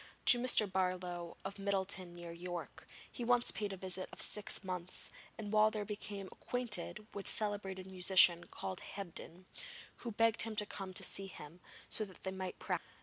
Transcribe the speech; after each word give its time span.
To 0.25 0.39
Mr. 0.39 0.65
Barlow, 0.65 1.37
of 1.45 1.59
Middleton 1.59 2.15
near 2.15 2.31
York, 2.31 2.87
he 3.11 3.23
once 3.23 3.51
paid 3.51 3.71
a 3.71 3.77
visit 3.77 4.09
of 4.11 4.19
six 4.19 4.63
months, 4.63 5.11
and 5.37 5.53
while 5.53 5.69
there 5.69 5.85
became 5.85 6.25
acquainted 6.31 7.05
with 7.13 7.27
a 7.27 7.29
celebrated 7.29 7.85
musician 7.85 8.45
called 8.45 8.79
Hebdin, 8.79 9.45
who 9.97 10.11
begged 10.11 10.41
him 10.41 10.55
to 10.55 10.65
come 10.65 10.89
and 10.89 10.97
see 11.05 11.27
him, 11.27 11.59
so 11.87 12.03
that 12.05 12.23
they 12.23 12.31
might 12.31 12.57
practise 12.57 12.83
together. 12.87 12.97